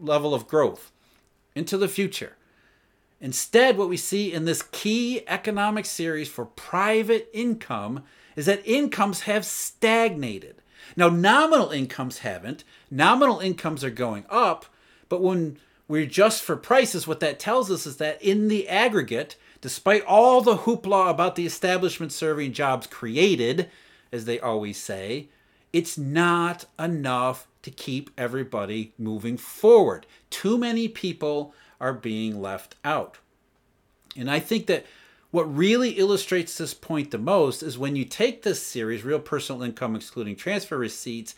level 0.00 0.34
of 0.34 0.46
growth 0.46 0.92
into 1.54 1.76
the 1.76 1.88
future. 1.88 2.36
Instead, 3.24 3.78
what 3.78 3.88
we 3.88 3.96
see 3.96 4.34
in 4.34 4.44
this 4.44 4.60
key 4.70 5.22
economic 5.28 5.86
series 5.86 6.28
for 6.28 6.44
private 6.44 7.26
income 7.32 8.04
is 8.36 8.44
that 8.44 8.60
incomes 8.66 9.22
have 9.22 9.46
stagnated. 9.46 10.60
Now, 10.94 11.08
nominal 11.08 11.70
incomes 11.70 12.18
haven't. 12.18 12.64
Nominal 12.90 13.40
incomes 13.40 13.82
are 13.82 13.88
going 13.88 14.26
up, 14.28 14.66
but 15.08 15.22
when 15.22 15.56
we 15.88 16.02
adjust 16.02 16.42
for 16.42 16.54
prices, 16.54 17.06
what 17.06 17.20
that 17.20 17.38
tells 17.38 17.70
us 17.70 17.86
is 17.86 17.96
that 17.96 18.20
in 18.20 18.48
the 18.48 18.68
aggregate, 18.68 19.36
despite 19.62 20.04
all 20.04 20.42
the 20.42 20.58
hoopla 20.58 21.08
about 21.08 21.34
the 21.34 21.46
establishment 21.46 22.12
survey 22.12 22.50
jobs 22.50 22.86
created, 22.86 23.70
as 24.12 24.26
they 24.26 24.38
always 24.38 24.76
say, 24.76 25.30
it's 25.72 25.96
not 25.96 26.66
enough 26.78 27.46
to 27.62 27.70
keep 27.70 28.10
everybody 28.18 28.92
moving 28.98 29.38
forward. 29.38 30.06
Too 30.28 30.58
many 30.58 30.88
people 30.88 31.54
are 31.84 31.92
being 31.92 32.40
left 32.40 32.76
out. 32.82 33.18
And 34.16 34.30
I 34.30 34.40
think 34.40 34.66
that 34.68 34.86
what 35.30 35.54
really 35.54 35.90
illustrates 35.90 36.56
this 36.56 36.72
point 36.72 37.10
the 37.10 37.18
most 37.18 37.62
is 37.62 37.76
when 37.76 37.94
you 37.94 38.06
take 38.06 38.42
this 38.42 38.66
series, 38.66 39.04
real 39.04 39.18
personal 39.18 39.62
income 39.62 39.94
excluding 39.94 40.34
transfer 40.34 40.78
receipts, 40.78 41.34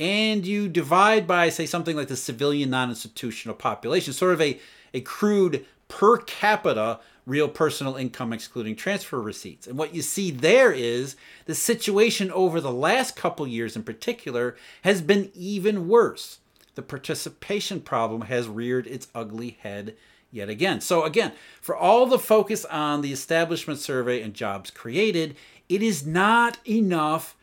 and 0.00 0.46
you 0.46 0.66
divide 0.66 1.26
by, 1.26 1.50
say, 1.50 1.66
something 1.66 1.94
like 1.94 2.08
the 2.08 2.16
civilian 2.16 2.70
non 2.70 2.88
institutional 2.88 3.54
population, 3.54 4.14
sort 4.14 4.32
of 4.32 4.40
a, 4.40 4.58
a 4.94 5.02
crude 5.02 5.66
per 5.88 6.16
capita 6.16 7.00
real 7.26 7.48
personal 7.48 7.96
income 7.96 8.32
excluding 8.32 8.74
transfer 8.74 9.20
receipts. 9.20 9.66
And 9.66 9.76
what 9.76 9.94
you 9.94 10.00
see 10.00 10.30
there 10.30 10.72
is 10.72 11.16
the 11.44 11.54
situation 11.54 12.30
over 12.30 12.62
the 12.62 12.72
last 12.72 13.14
couple 13.14 13.46
years 13.46 13.76
in 13.76 13.82
particular 13.82 14.56
has 14.84 15.02
been 15.02 15.30
even 15.34 15.86
worse. 15.86 16.38
The 16.74 16.82
participation 16.82 17.80
problem 17.80 18.22
has 18.22 18.48
reared 18.48 18.86
its 18.86 19.08
ugly 19.14 19.58
head 19.60 19.96
yet 20.30 20.48
again. 20.48 20.80
So, 20.80 21.04
again, 21.04 21.32
for 21.60 21.76
all 21.76 22.06
the 22.06 22.18
focus 22.18 22.64
on 22.64 23.02
the 23.02 23.12
establishment 23.12 23.78
survey 23.78 24.22
and 24.22 24.32
jobs 24.32 24.70
created, 24.70 25.36
it 25.68 25.82
is 25.82 26.06
not 26.06 26.58
enough 26.66 27.36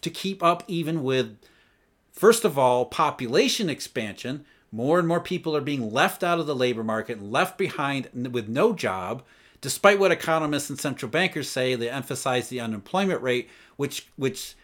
to 0.00 0.10
keep 0.10 0.42
up 0.42 0.62
even 0.68 1.02
with, 1.02 1.36
first 2.12 2.44
of 2.44 2.58
all, 2.58 2.84
population 2.86 3.68
expansion 3.68 4.44
more 4.72 4.98
and 4.98 5.08
more 5.08 5.20
people 5.20 5.56
are 5.56 5.60
being 5.60 5.92
left 5.92 6.22
out 6.22 6.38
of 6.38 6.46
the 6.46 6.54
labor 6.54 6.84
market, 6.84 7.22
left 7.22 7.56
behind 7.56 8.08
with 8.32 8.48
no 8.48 8.72
job, 8.72 9.22
despite 9.60 9.98
what 9.98 10.12
economists 10.12 10.68
and 10.70 10.78
central 10.78 11.10
bankers 11.10 11.48
say. 11.48 11.74
They 11.74 11.88
emphasize 11.88 12.48
the 12.48 12.60
unemployment 12.60 13.22
rate, 13.22 13.48
which 13.76 14.08
which 14.16 14.54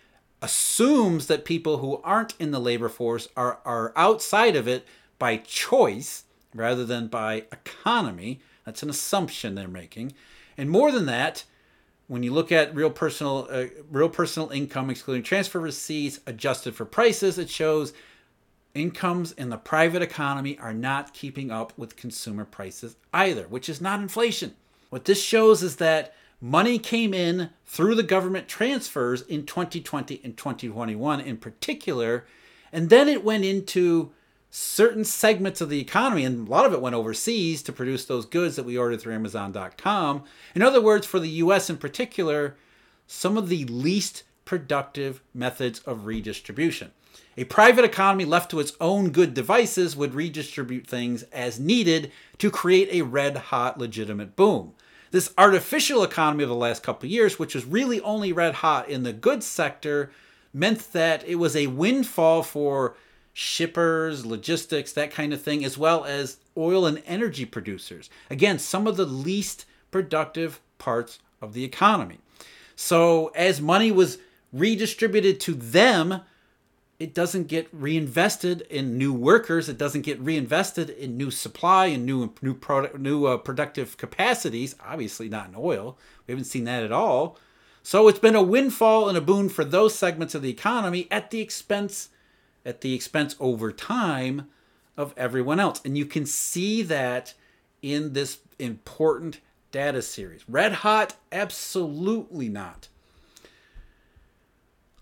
assumes 0.43 1.29
that 1.29 1.45
people 1.45 1.79
who 1.79 2.01
aren't 2.05 2.35
in 2.39 2.51
the 2.51 2.59
labor 2.59 2.89
force 2.89 3.29
are, 3.37 3.61
are 3.65 3.93
outside 3.97 4.57
of 4.57 4.69
it 4.69 4.87
by 5.19 5.39
choice 5.39 6.25
rather 6.55 6.85
than 6.85 7.07
by 7.07 7.45
economy. 7.53 8.41
That's 8.67 8.83
an 8.83 8.91
assumption 8.91 9.55
they're 9.55 9.69
making. 9.69 10.13
And 10.59 10.69
more 10.69 10.93
than 10.93 11.07
that, 11.07 11.45
when 12.09 12.23
you 12.23 12.33
look 12.33 12.53
at 12.53 12.75
real 12.75 12.91
personal 12.91 13.49
uh, 13.51 13.67
real 13.91 14.09
personal 14.09 14.51
income 14.51 14.91
excluding 14.91 15.23
transfer 15.23 15.61
receipts 15.61 16.21
adjusted 16.27 16.75
for 16.75 16.85
prices, 16.85 17.39
it 17.39 17.49
shows 17.49 17.95
Incomes 18.75 19.33
in 19.33 19.51
the 19.51 19.59
private 19.59 20.01
economy 20.01 20.59
are 20.59 20.73
not 20.73 21.13
keeping 21.13 21.51
up 21.51 21.77
with 21.77 21.95
consumer 21.95 22.47
prices 22.47 22.97
either, 23.13 23.43
which 23.49 23.69
is 23.69 23.83
not 23.83 24.01
inflation. 24.01 24.55
What 24.89 25.05
this 25.05 25.23
shows 25.23 25.63
is 25.63 25.77
that 25.77 26.15
money 26.43 26.77
came 26.77 27.15
in 27.15 27.51
through 27.65 27.95
the 27.95 28.03
government 28.03 28.49
transfers 28.49 29.23
in 29.23 29.47
2020 29.47 30.21
and 30.25 30.37
2021 30.37 31.21
in 31.21 31.37
particular, 31.37 32.27
and 32.73 32.91
then 32.91 33.09
it 33.09 33.25
went 33.25 33.45
into 33.45 34.11
certain 34.51 35.05
segments 35.05 35.61
of 35.61 35.71
the 35.71 35.81
economy, 35.81 36.25
and 36.25 36.47
a 36.47 36.51
lot 36.51 36.67
of 36.67 36.73
it 36.75 36.81
went 36.83 36.97
overseas 36.97 37.63
to 37.63 37.73
produce 37.73 38.05
those 38.05 38.27
goods 38.27 38.57
that 38.57 38.65
we 38.65 38.77
ordered 38.77 39.01
through 39.01 39.15
Amazon.com. 39.15 40.25
In 40.55 40.63
other 40.63 40.81
words, 40.81 41.07
for 41.07 41.21
the 41.21 41.29
US 41.29 41.71
in 41.71 41.79
particular, 41.79 42.57
some 43.07 43.39
of 43.39 43.49
the 43.49 43.65
least 43.65 44.25
productive 44.45 45.23
methods 45.33 45.79
of 45.81 46.07
redistribution. 46.07 46.91
A 47.37 47.45
private 47.45 47.85
economy 47.85 48.25
left 48.25 48.51
to 48.51 48.61
its 48.61 48.73
own 48.81 49.11
good 49.11 49.33
devices 49.33 49.97
would 49.97 50.15
redistribute 50.15 50.87
things 50.87 51.23
as 51.25 51.59
needed 51.59 52.11
to 52.39 52.51
create 52.51 52.89
a 52.91 53.03
red 53.03 53.37
hot 53.37 53.79
legitimate 53.79 54.37
boom. 54.37 54.75
This 55.13 55.35
artificial 55.37 56.03
economy 56.03 56.43
of 56.43 56.49
the 56.49 56.57
last 56.57 56.83
couple 56.83 57.07
years, 57.07 57.39
which 57.39 57.55
was 57.55 57.67
really 57.67 58.01
only 58.01 58.33
red 58.33 58.55
hot 58.55 58.89
in 58.89 59.03
the 59.03 59.13
goods 59.13 59.45
sector, 59.45 60.11
meant 60.55 60.91
that 60.95 61.23
it 61.29 61.35
was 61.35 61.55
a 61.55 61.67
windfall 61.67 62.43
for 62.43 62.97
shippers, 63.35 64.25
logistics, 64.25 64.91
that 64.95 65.11
kind 65.11 65.35
of 65.35 65.43
thing, 65.43 65.67
as 65.67 65.77
well 65.77 66.07
as 66.07 66.39
oil 66.57 66.87
and 66.87 67.03
energy 67.05 67.45
producers. 67.45 68.09
Again, 68.31 68.59
some 68.59 68.87
of 68.87 68.97
the 68.97 69.05
least 69.05 69.67
productive 69.91 70.61
parts 70.79 71.19
of 71.43 71.53
the 71.53 71.63
economy. 71.63 72.19
So, 72.75 73.29
as 73.35 73.61
money 73.61 73.93
was 73.93 74.17
redistributed 74.51 75.41
to 75.41 75.53
them, 75.53 76.23
it 77.03 77.15
doesn't 77.15 77.49
get 77.49 77.67
reinvested 77.73 78.61
in 78.71 78.97
new 78.97 79.13
workers. 79.13 79.69
It 79.69 79.77
doesn't 79.77 80.03
get 80.03 80.21
reinvested 80.21 80.89
in 80.89 81.17
new 81.17 81.33
supply 81.33 81.87
and 81.87 82.07
new 82.07 82.33
new 82.41 82.55
product 82.55 82.97
new 82.97 83.27
uh, 83.27 83.39
productive 83.39 83.97
capacities. 83.97 84.77
Obviously, 84.87 85.29
not 85.29 85.49
in 85.49 85.57
oil. 85.57 85.99
We 86.27 86.33
haven't 86.33 86.45
seen 86.45 86.63
that 86.65 86.85
at 86.85 86.93
all. 86.93 87.37
So 87.83 88.07
it's 88.07 88.21
been 88.21 88.37
a 88.37 88.43
windfall 88.43 89.09
and 89.09 89.19
a 89.19 89.21
boon 89.21 89.49
for 89.49 89.65
those 89.65 89.97
segments 89.97 90.37
of 90.37 90.43
the 90.43 90.51
economy 90.51 91.09
at 91.11 91.33
the 91.33 91.41
expense 91.41 92.11
at 92.65 92.83
the 92.83 92.95
expense 92.95 93.35
over 93.41 93.73
time 93.73 94.49
of 94.97 95.13
everyone 95.17 95.59
else. 95.59 95.81
And 95.85 95.99
you 95.99 96.07
can 96.07 96.25
see 96.25 96.83
that 96.83 97.35
in 97.83 98.13
this 98.13 98.39
important 98.61 99.41
data 99.73 100.03
series. 100.03 100.49
Red 100.49 100.73
hot? 100.73 101.17
Absolutely 101.33 102.49
not 102.49 102.87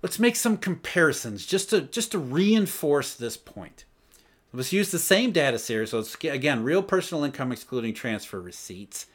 let's 0.02 0.18
make 0.18 0.36
some 0.36 0.56
comparisons 0.56 1.46
just 1.46 1.70
to 1.70 1.82
just 1.82 2.12
to 2.12 2.18
reinforce 2.18 3.14
this 3.14 3.36
point. 3.36 3.84
Let's 4.52 4.72
use 4.72 4.90
the 4.90 4.98
same 4.98 5.30
data 5.30 5.58
series. 5.58 5.90
So 5.90 5.98
let's 5.98 6.14
again, 6.24 6.64
real 6.64 6.82
personal 6.82 7.24
income 7.24 7.52
excluding 7.52 7.94
transfer 7.94 8.40
receipts. 8.40 9.06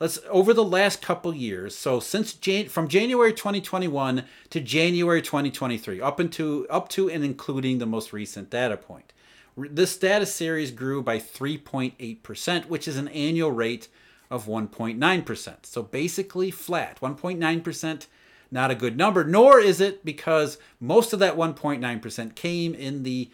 Let's 0.00 0.18
over 0.28 0.52
the 0.52 0.64
last 0.64 1.02
couple 1.02 1.34
years. 1.34 1.76
So 1.76 2.00
since 2.00 2.34
Jan, 2.34 2.68
from 2.68 2.88
January 2.88 3.32
2021 3.32 4.24
to 4.50 4.60
January 4.60 5.22
2023, 5.22 6.00
up 6.00 6.20
into 6.20 6.66
up 6.68 6.88
to 6.90 7.10
and 7.10 7.24
including 7.24 7.78
the 7.78 7.86
most 7.86 8.12
recent 8.12 8.50
data 8.50 8.76
point. 8.76 9.12
This 9.56 9.96
data 9.96 10.26
series 10.26 10.72
grew 10.72 11.00
by 11.00 11.18
3.8%, 11.18 12.66
which 12.66 12.88
is 12.88 12.96
an 12.96 13.06
annual 13.08 13.52
rate 13.52 13.86
of 14.28 14.46
1.9%. 14.46 15.66
So 15.66 15.82
basically 15.82 16.50
flat, 16.50 16.98
1.9% 17.00 18.06
not 18.54 18.70
a 18.70 18.76
good 18.76 18.96
number, 18.96 19.24
nor 19.24 19.58
is 19.58 19.80
it 19.80 20.04
because 20.04 20.58
most 20.78 21.12
of 21.12 21.18
that 21.18 21.36
1.9% 21.36 22.34
came 22.36 22.74
in 22.74 23.02
the 23.02 23.28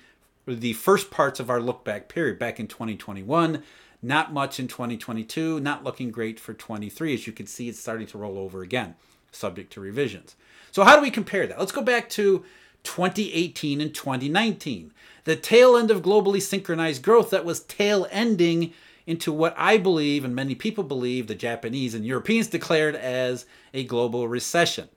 the 0.46 0.72
first 0.72 1.10
parts 1.12 1.38
of 1.38 1.48
our 1.50 1.60
look 1.60 1.84
back 1.84 2.08
period 2.08 2.36
back 2.36 2.58
in 2.58 2.66
2021 2.66 3.62
not 4.02 4.32
much 4.32 4.58
in 4.58 4.66
2022 4.66 5.60
not 5.60 5.84
looking 5.84 6.10
great 6.10 6.40
for 6.40 6.54
23 6.54 7.14
as 7.14 7.26
you 7.26 7.32
can 7.32 7.46
see 7.46 7.68
it's 7.68 7.78
starting 7.78 8.06
to 8.06 8.18
roll 8.18 8.36
over 8.36 8.62
again 8.62 8.94
subject 9.30 9.72
to 9.72 9.80
revisions. 9.80 10.34
So 10.72 10.82
how 10.82 10.96
do 10.96 11.02
we 11.02 11.10
compare 11.10 11.46
that? 11.46 11.58
Let's 11.58 11.70
go 11.70 11.82
back 11.82 12.08
to 12.10 12.44
2018 12.82 13.80
and 13.80 13.94
2019 13.94 14.92
the 15.24 15.36
tail 15.36 15.76
end 15.76 15.90
of 15.90 16.02
globally 16.02 16.40
synchronized 16.40 17.02
growth 17.02 17.28
that 17.30 17.44
was 17.44 17.60
tail 17.60 18.08
ending 18.10 18.72
into 19.06 19.32
what 19.32 19.54
I 19.58 19.76
believe 19.76 20.24
and 20.24 20.34
many 20.34 20.54
people 20.54 20.82
believe 20.82 21.26
the 21.26 21.34
Japanese 21.34 21.94
and 21.94 22.06
Europeans 22.06 22.48
declared 22.48 22.96
as 22.96 23.44
a 23.74 23.84
global 23.84 24.26
recession. 24.26 24.88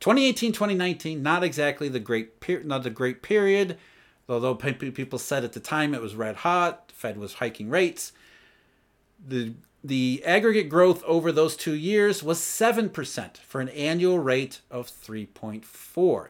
2018 0.00 0.52
2019 0.52 1.22
not 1.22 1.42
exactly 1.42 1.88
the 1.88 2.00
great 2.00 2.32
not 2.64 2.82
the 2.82 2.90
great 2.90 3.22
period 3.22 3.76
Although 4.28 4.54
people 4.56 5.18
said 5.18 5.42
at 5.42 5.54
the 5.54 5.60
time 5.60 5.94
it 5.94 6.02
was 6.02 6.14
red 6.14 6.36
hot, 6.36 6.92
Fed 6.94 7.16
was 7.16 7.34
hiking 7.34 7.70
rates. 7.70 8.12
The 9.26 9.54
the 9.82 10.22
aggregate 10.24 10.68
growth 10.68 11.04
over 11.04 11.30
those 11.30 11.56
two 11.56 11.74
years 11.74 12.20
was 12.20 12.40
7% 12.40 13.36
for 13.36 13.60
an 13.60 13.68
annual 13.68 14.18
rate 14.18 14.60
of 14.72 14.88
3.4. 14.88 16.28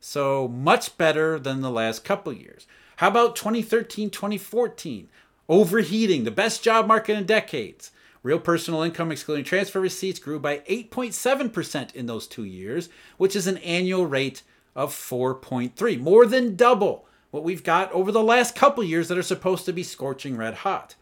So 0.00 0.46
much 0.46 0.98
better 0.98 1.38
than 1.38 1.62
the 1.62 1.70
last 1.70 2.04
couple 2.04 2.30
years. 2.34 2.66
How 2.96 3.08
about 3.08 3.36
2013, 3.36 4.10
2014? 4.10 5.08
Overheating, 5.48 6.24
the 6.24 6.30
best 6.30 6.62
job 6.62 6.86
market 6.86 7.16
in 7.16 7.24
decades. 7.24 7.90
Real 8.22 8.38
personal 8.38 8.82
income, 8.82 9.10
excluding 9.10 9.44
transfer 9.44 9.80
receipts, 9.80 10.18
grew 10.18 10.38
by 10.38 10.58
8.7% 10.58 11.94
in 11.94 12.06
those 12.06 12.26
two 12.26 12.44
years, 12.44 12.88
which 13.16 13.34
is 13.34 13.46
an 13.46 13.56
annual 13.58 14.06
rate 14.06 14.42
of 14.76 14.92
4.3, 14.92 15.98
more 15.98 16.26
than 16.26 16.56
double 16.56 17.06
what 17.30 17.44
we've 17.44 17.64
got 17.64 17.90
over 17.92 18.12
the 18.12 18.22
last 18.22 18.54
couple 18.54 18.84
years 18.84 19.08
that 19.08 19.18
are 19.18 19.22
supposed 19.22 19.64
to 19.64 19.72
be 19.72 19.82
scorching 19.82 20.36
red 20.36 20.54
hot. 20.54 20.94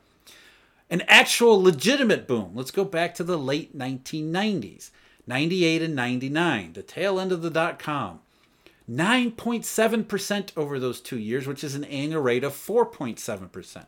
An 0.91 1.03
actual 1.09 1.63
legitimate 1.63 2.27
boom. 2.27 2.53
Let's 2.55 2.71
go 2.71 2.85
back 2.85 3.15
to 3.17 3.25
the 3.25 3.39
late 3.39 3.77
1990s, 3.77 4.91
98 5.27 5.83
and 5.83 5.95
99, 5.95 6.73
the 6.73 6.83
tail 6.83 7.21
end 7.21 7.33
of 7.33 7.43
the 7.43 7.51
dot 7.51 7.79
com. 7.79 8.21
9.7% 8.91 10.51
over 10.57 10.79
those 10.79 11.01
two 11.01 11.19
years, 11.19 11.47
which 11.47 11.63
is 11.63 11.75
an 11.75 11.85
annual 11.85 12.23
rate 12.23 12.43
of 12.43 12.55
4.7%. 12.55 13.85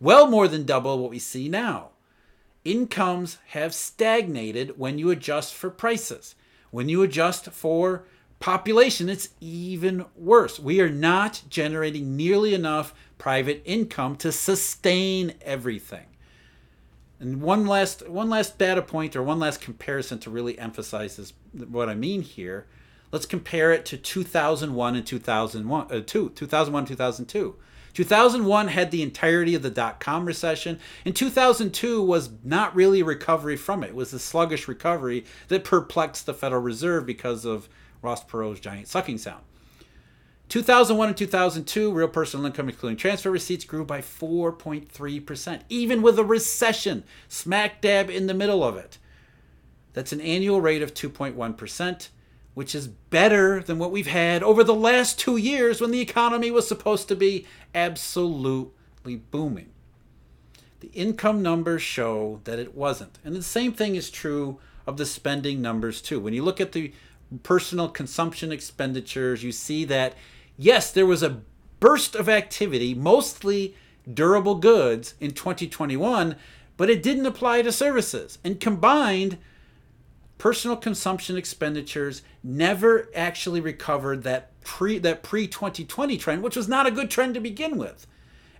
Well 0.00 0.26
more 0.26 0.48
than 0.48 0.64
double 0.64 0.98
what 0.98 1.10
we 1.10 1.20
see 1.20 1.48
now. 1.48 1.90
Incomes 2.64 3.38
have 3.48 3.74
stagnated 3.74 4.78
when 4.78 4.98
you 4.98 5.10
adjust 5.10 5.54
for 5.54 5.70
prices. 5.70 6.34
When 6.70 6.88
you 6.88 7.02
adjust 7.02 7.46
for 7.50 8.04
population, 8.40 9.08
it's 9.08 9.30
even 9.40 10.04
worse. 10.16 10.58
We 10.58 10.80
are 10.80 10.90
not 10.90 11.42
generating 11.48 12.16
nearly 12.16 12.54
enough 12.54 12.94
private 13.18 13.62
income 13.64 14.16
to 14.16 14.32
sustain 14.32 15.34
everything. 15.42 16.06
And 17.20 17.40
one 17.40 17.66
last 17.66 18.08
one 18.08 18.28
last 18.28 18.58
data 18.58 18.82
point 18.82 19.14
or 19.14 19.22
one 19.22 19.38
last 19.38 19.60
comparison 19.60 20.18
to 20.20 20.30
really 20.30 20.58
emphasize 20.58 21.16
this, 21.16 21.32
what 21.52 21.88
I 21.88 21.94
mean 21.94 22.22
here 22.22 22.66
Let's 23.12 23.26
compare 23.26 23.72
it 23.72 23.84
to 23.86 23.98
2001 23.98 24.96
and 24.96 25.06
2001, 25.06 25.92
uh, 25.92 26.00
2001, 26.00 26.86
2002. 26.86 27.56
2001 27.94 28.68
had 28.68 28.90
the 28.90 29.02
entirety 29.02 29.54
of 29.54 29.62
the 29.62 29.70
dot 29.70 30.00
com 30.00 30.24
recession, 30.24 30.78
and 31.04 31.14
2002 31.14 32.02
was 32.02 32.30
not 32.42 32.74
really 32.74 33.00
a 33.00 33.04
recovery 33.04 33.56
from 33.56 33.82
it. 33.84 33.90
It 33.90 33.94
was 33.94 34.12
a 34.12 34.18
sluggish 34.18 34.66
recovery 34.66 35.24
that 35.48 35.64
perplexed 35.64 36.26
the 36.26 36.34
Federal 36.34 36.62
Reserve 36.62 37.04
because 37.06 37.44
of 37.44 37.68
Ross 38.00 38.24
Perot's 38.24 38.60
giant 38.60 38.88
sucking 38.88 39.18
sound. 39.18 39.42
2001 40.48 41.08
and 41.08 41.16
2002, 41.16 41.92
real 41.92 42.08
personal 42.08 42.44
income, 42.44 42.68
including 42.68 42.98
transfer 42.98 43.30
receipts, 43.30 43.64
grew 43.64 43.84
by 43.84 44.00
4.3%, 44.02 45.60
even 45.70 46.02
with 46.02 46.18
a 46.18 46.24
recession 46.24 47.04
smack 47.28 47.80
dab 47.80 48.10
in 48.10 48.26
the 48.26 48.34
middle 48.34 48.62
of 48.62 48.76
it. 48.76 48.98
That's 49.94 50.12
an 50.12 50.20
annual 50.20 50.60
rate 50.60 50.82
of 50.82 50.92
2.1% 50.92 52.08
which 52.54 52.74
is 52.74 52.88
better 52.88 53.60
than 53.60 53.78
what 53.78 53.90
we've 53.90 54.06
had 54.06 54.42
over 54.42 54.62
the 54.62 54.74
last 54.74 55.18
two 55.18 55.36
years 55.36 55.80
when 55.80 55.90
the 55.90 56.00
economy 56.00 56.50
was 56.50 56.68
supposed 56.68 57.08
to 57.08 57.16
be 57.16 57.46
absolutely 57.74 59.16
booming. 59.16 59.70
The 60.80 60.90
income 60.92 61.42
numbers 61.42 61.82
show 61.82 62.40
that 62.44 62.58
it 62.58 62.74
wasn't. 62.74 63.18
And 63.24 63.34
the 63.34 63.42
same 63.42 63.72
thing 63.72 63.94
is 63.94 64.10
true 64.10 64.58
of 64.86 64.96
the 64.96 65.06
spending 65.06 65.62
numbers, 65.62 66.02
too. 66.02 66.20
When 66.20 66.34
you 66.34 66.42
look 66.42 66.60
at 66.60 66.72
the 66.72 66.92
personal 67.42 67.88
consumption 67.88 68.52
expenditures, 68.52 69.42
you 69.42 69.52
see 69.52 69.84
that, 69.86 70.14
yes, 70.58 70.90
there 70.90 71.06
was 71.06 71.22
a 71.22 71.40
burst 71.80 72.14
of 72.14 72.28
activity, 72.28 72.94
mostly 72.94 73.74
durable 74.12 74.56
goods, 74.56 75.14
in 75.20 75.30
2021, 75.30 76.36
but 76.76 76.90
it 76.90 77.02
didn't 77.02 77.26
apply 77.26 77.62
to 77.62 77.72
services. 77.72 78.38
And 78.42 78.60
combined, 78.60 79.38
personal 80.42 80.76
consumption 80.76 81.36
expenditures 81.36 82.20
never 82.42 83.08
actually 83.14 83.60
recovered 83.60 84.24
that 84.24 84.50
pre 84.62 84.98
that 84.98 85.22
pre 85.22 85.46
2020 85.46 86.16
trend, 86.16 86.42
which 86.42 86.56
was 86.56 86.66
not 86.66 86.84
a 86.84 86.90
good 86.90 87.08
trend 87.08 87.32
to 87.32 87.40
begin 87.40 87.78
with. 87.78 88.08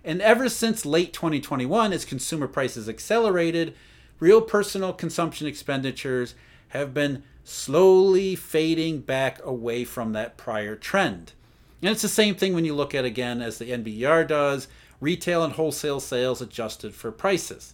And 0.01 0.21
ever 0.21 0.47
since 0.47 0.85
late 0.85 1.11
2021, 1.11 1.91
as 1.91 2.05
consumer 2.05 2.47
prices 2.47 2.87
accelerated, 2.87 3.75
real 4.21 4.39
personal 4.39 4.93
consumption 4.93 5.45
expenditures 5.45 6.35
have 6.69 6.93
been 6.93 7.21
slowly 7.43 8.33
fading 8.33 9.01
back 9.01 9.43
away 9.43 9.83
from 9.83 10.13
that 10.13 10.37
prior 10.37 10.77
trend. 10.77 11.33
And 11.81 11.91
it's 11.91 12.01
the 12.01 12.07
same 12.07 12.35
thing 12.35 12.53
when 12.55 12.63
you 12.63 12.73
look 12.73 12.95
at 12.95 13.03
again 13.03 13.41
as 13.41 13.57
the 13.57 13.71
NBER 13.71 14.25
does, 14.25 14.69
retail 15.01 15.43
and 15.43 15.51
wholesale 15.51 15.99
sales 15.99 16.41
adjusted 16.41 16.95
for 16.95 17.11
prices. 17.11 17.73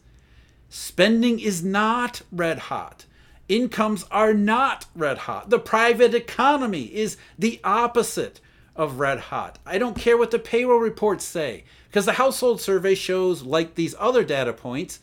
Spending 0.68 1.40
is 1.40 1.64
not 1.64 2.24
red 2.32 2.58
hot. 2.58 3.06
Incomes 3.50 4.06
are 4.12 4.34
not 4.34 4.86
red 4.96 5.18
hot. 5.18 5.50
The 5.50 5.60
private 5.60 6.14
economy 6.14 6.84
is 6.84 7.18
the 7.38 7.60
opposite 7.64 8.40
of 8.76 9.00
red 9.00 9.20
hot. 9.20 9.58
I 9.66 9.80
don't 9.80 9.98
care 9.98 10.18
what 10.18 10.30
the 10.30 10.38
payroll 10.38 10.80
reports 10.80 11.26
say, 11.26 11.64
because 11.88 12.06
the 12.06 12.14
household 12.14 12.62
survey 12.62 12.94
shows, 12.94 13.42
like 13.42 13.74
these 13.74 13.96
other 14.00 14.24
data 14.24 14.54
points, 14.54 15.00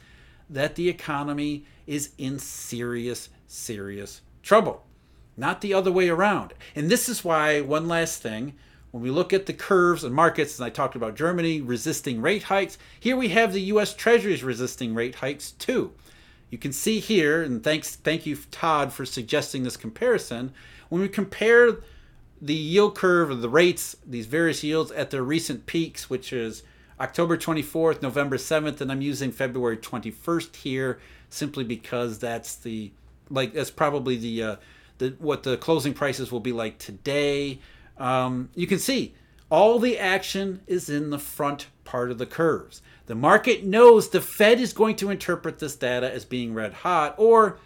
that 0.48 0.76
the 0.76 0.88
economy 0.88 1.64
is 1.88 2.12
in 2.18 2.38
serious, 2.38 3.28
serious 3.48 4.22
trouble. 4.44 4.84
Not 5.36 5.60
the 5.60 5.74
other 5.74 5.90
way 5.92 6.08
around. 6.08 6.54
And 6.76 6.88
this 6.88 7.08
is 7.08 7.24
why, 7.24 7.60
one 7.60 7.88
last 7.88 8.22
thing, 8.22 8.54
when 8.92 9.02
we 9.02 9.10
look 9.10 9.32
at 9.32 9.46
the 9.46 9.52
curves 9.52 10.04
and 10.04 10.14
markets, 10.14 10.58
and 10.58 10.64
I 10.64 10.70
talked 10.70 10.94
about 10.94 11.16
Germany 11.16 11.60
resisting 11.60 12.22
rate 12.22 12.44
hikes, 12.44 12.78
here 12.98 13.16
we 13.16 13.28
have 13.30 13.52
the 13.52 13.60
US 13.62 13.92
Treasuries 13.92 14.44
resisting 14.44 14.94
rate 14.94 15.16
hikes 15.16 15.50
too. 15.50 15.92
You 16.50 16.58
can 16.58 16.72
see 16.72 17.00
here, 17.00 17.42
and 17.42 17.62
thanks, 17.62 17.96
thank 17.96 18.24
you, 18.26 18.36
Todd, 18.50 18.92
for 18.92 19.04
suggesting 19.04 19.62
this 19.62 19.76
comparison. 19.76 20.52
When 20.88 21.00
we 21.00 21.08
compare 21.08 21.78
the 22.40 22.54
yield 22.54 22.94
curve 22.94 23.30
of 23.30 23.40
the 23.40 23.48
rates, 23.48 23.96
these 24.06 24.26
various 24.26 24.62
yields 24.62 24.92
at 24.92 25.10
their 25.10 25.22
recent 25.22 25.66
peaks, 25.66 26.08
which 26.08 26.32
is 26.32 26.62
October 27.00 27.36
24th, 27.36 28.00
November 28.00 28.36
7th, 28.36 28.80
and 28.80 28.92
I'm 28.92 29.02
using 29.02 29.32
February 29.32 29.76
21st 29.76 30.56
here 30.56 31.00
simply 31.28 31.64
because 31.64 32.18
that's 32.18 32.56
the 32.56 32.92
like 33.28 33.52
that's 33.52 33.70
probably 33.72 34.16
the 34.16 34.42
uh, 34.42 34.56
the 34.98 35.16
what 35.18 35.42
the 35.42 35.56
closing 35.56 35.92
prices 35.92 36.30
will 36.30 36.40
be 36.40 36.52
like 36.52 36.78
today. 36.78 37.58
Um, 37.98 38.50
you 38.54 38.66
can 38.66 38.78
see 38.78 39.14
all 39.50 39.78
the 39.78 39.98
action 39.98 40.60
is 40.66 40.88
in 40.88 41.10
the 41.10 41.18
front 41.18 41.68
part 41.84 42.10
of 42.10 42.18
the 42.18 42.26
curves. 42.26 42.82
The 43.06 43.14
market 43.14 43.64
knows 43.64 44.08
the 44.08 44.20
Fed 44.20 44.60
is 44.60 44.72
going 44.72 44.96
to 44.96 45.10
interpret 45.10 45.58
this 45.58 45.76
data 45.76 46.12
as 46.12 46.24
being 46.24 46.54
red 46.54 46.72
hot, 46.72 47.14
or 47.16 47.58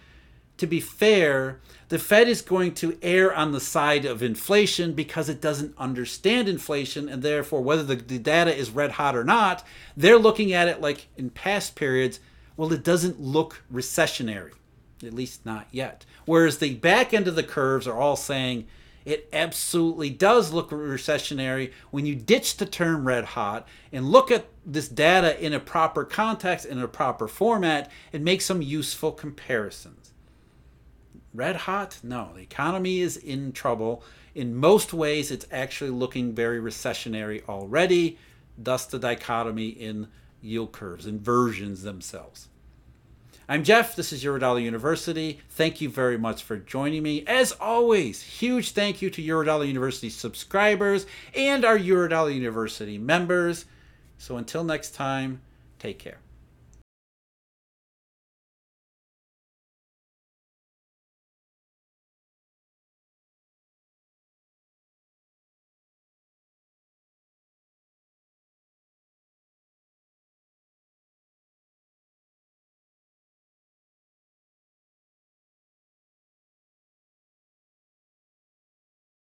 to 0.59 0.67
be 0.67 0.81
fair, 0.81 1.61
the 1.89 1.99
Fed 1.99 2.29
is 2.29 2.43
going 2.43 2.75
to 2.75 2.99
err 3.01 3.35
on 3.35 3.53
the 3.53 3.61
side 3.61 4.05
of 4.05 4.23
inflation 4.23 4.93
because 4.93 5.31
it 5.31 5.41
doesn't 5.41 5.77
understand 5.79 6.49
inflation, 6.49 7.09
and 7.09 7.23
therefore, 7.23 7.63
whether 7.63 7.83
the, 7.83 7.97
the 7.97 8.19
data 8.19 8.55
is 8.55 8.71
red 8.71 8.93
hot 8.93 9.17
or 9.17 9.25
not, 9.25 9.67
they're 9.97 10.19
looking 10.19 10.53
at 10.53 10.69
it 10.69 10.83
like 10.83 11.09
in 11.17 11.31
past 11.31 11.75
periods, 11.75 12.21
well, 12.59 12.73
it 12.75 12.85
doesn't 12.85 13.19
look 13.19 13.63
recessionary, 13.73 14.53
at 15.03 15.15
least 15.15 15.47
not 15.47 15.67
yet. 15.73 16.05
Whereas 16.27 16.59
the 16.59 16.75
back 16.75 17.15
end 17.15 17.27
of 17.27 17.35
the 17.35 17.43
curves 17.43 17.89
are 17.89 17.99
all 17.99 18.17
saying, 18.17 18.67
it 19.05 19.29
absolutely 19.33 20.11
does 20.11 20.53
look 20.53 20.71
recessionary 20.71 21.73
when 21.91 22.07
you 22.07 22.15
ditch 22.15 22.57
the 22.57 22.67
term 22.67 23.07
red 23.07 23.25
hot 23.25 23.67
and 23.93 24.11
look 24.11 24.31
at 24.31 24.47
this 24.67 24.89
data 24.89 25.43
in 25.43 25.53
a 25.53 25.61
proper 25.61 26.05
context, 26.05 26.67
in 26.67 26.79
a 26.79 26.89
proper 26.89 27.27
format, 27.27 27.91
and 28.13 28.25
make 28.25 28.43
some 28.43 28.61
useful 28.61 29.13
comparisons. 29.13 30.13
Red 31.33 31.57
hot? 31.57 31.99
No, 32.03 32.31
the 32.35 32.43
economy 32.43 33.01
is 33.01 33.17
in 33.17 33.53
trouble. 33.53 34.03
In 34.35 34.55
most 34.55 34.93
ways, 34.93 35.31
it's 35.31 35.47
actually 35.51 35.91
looking 35.91 36.35
very 36.35 36.61
recessionary 36.61 37.43
already, 37.49 38.19
thus, 38.59 38.85
the 38.85 38.99
dichotomy 38.99 39.69
in 39.69 40.09
yield 40.43 40.73
curves, 40.73 41.07
inversions 41.07 41.83
themselves. 41.83 42.49
I'm 43.51 43.65
Jeff. 43.65 43.97
This 43.97 44.13
is 44.13 44.23
Eurodollar 44.23 44.63
University. 44.63 45.41
Thank 45.49 45.81
you 45.81 45.89
very 45.89 46.17
much 46.17 46.45
for 46.45 46.57
joining 46.57 47.03
me. 47.03 47.25
As 47.27 47.51
always, 47.51 48.23
huge 48.23 48.71
thank 48.71 49.03
you 49.03 49.11
to 49.11 49.21
Eurodollar 49.21 49.67
University 49.67 50.09
subscribers 50.09 51.05
and 51.35 51.65
our 51.65 51.77
Eurodollar 51.77 52.33
University 52.33 52.97
members. 52.97 53.65
So 54.19 54.37
until 54.37 54.63
next 54.63 54.95
time, 54.95 55.41
take 55.81 55.99
care. 55.99 56.19